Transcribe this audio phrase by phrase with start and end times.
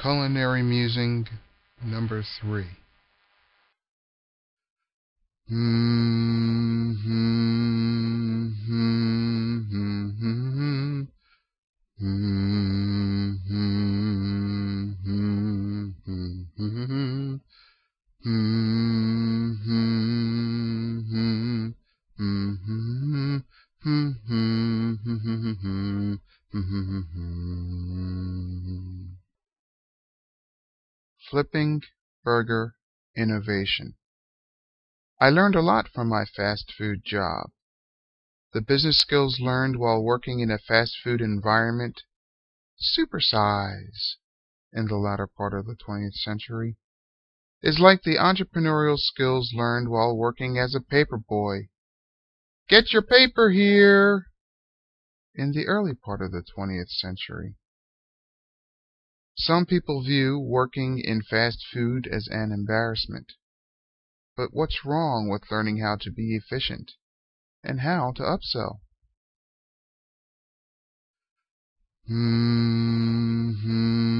[0.00, 1.28] Culinary Musing
[1.84, 2.64] Number Three.
[31.30, 31.80] Flipping
[32.24, 32.74] Burger
[33.16, 33.94] Innovation
[35.20, 37.52] I learned a lot from my fast food job.
[38.52, 42.02] The business skills learned while working in a fast food environment
[42.82, 44.16] supersize
[44.72, 46.76] in the latter part of the 20th century
[47.62, 51.68] is like the entrepreneurial skills learned while working as a paper boy.
[52.68, 54.26] Get your paper here
[55.36, 57.54] in the early part of the 20th century.
[59.42, 63.32] Some people view working in fast food as an embarrassment.
[64.36, 66.92] But what's wrong with learning how to be efficient
[67.64, 68.80] and how to upsell?
[72.06, 74.19] Hmm, hmm.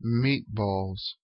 [0.00, 1.14] Meatballs.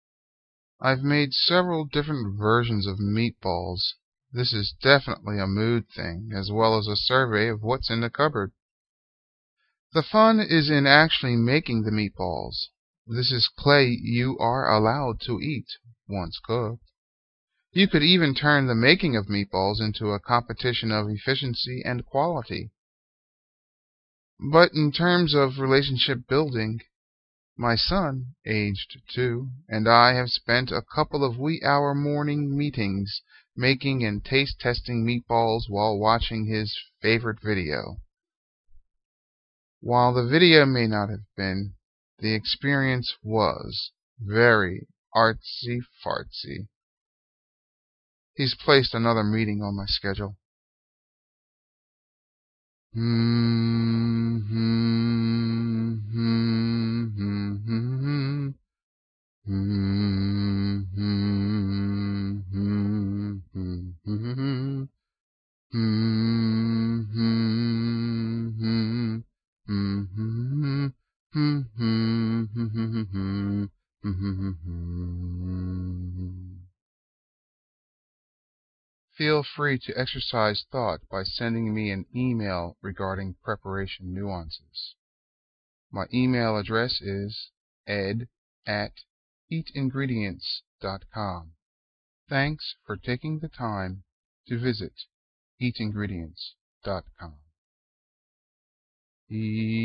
[0.80, 3.94] I've made several different versions of meatballs.
[4.32, 8.10] This is definitely a mood thing, as well as a survey of what's in the
[8.10, 8.50] cupboard.
[9.92, 12.66] The fun is in actually making the meatballs.
[13.06, 15.68] This is clay you are allowed to eat,
[16.08, 16.82] once cooked.
[17.70, 22.72] You could even turn the making of meatballs into a competition of efficiency and quality.
[24.40, 26.80] But in terms of relationship building,
[27.56, 33.22] my son, aged two, and I have spent a couple of wee hour morning meetings
[33.56, 38.00] making and taste testing meatballs while watching his favorite video.
[39.80, 41.74] While the video may not have been,
[42.18, 46.68] the experience was very artsy fartsy.
[48.34, 50.36] He's placed another meeting on my schedule.
[52.94, 55.33] Hmm, hmm,
[71.34, 71.66] Feel
[79.42, 84.94] free to exercise thought by sending me an email regarding preparation nuances.
[85.90, 87.50] My email address is
[87.84, 88.28] ed
[88.64, 88.92] at
[89.50, 91.50] eatingredients.com.
[92.28, 94.04] Thanks for taking the time
[94.46, 94.92] to visit
[95.60, 97.38] eatingredients.com.
[99.30, 99.83] Eat,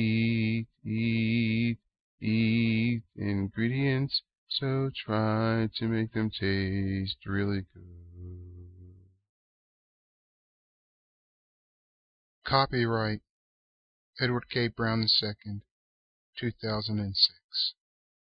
[4.60, 7.84] so try to make them taste really good.
[12.46, 13.22] Copyright
[14.20, 14.68] Edward K.
[14.68, 15.62] Brown II,
[16.38, 17.74] 2006.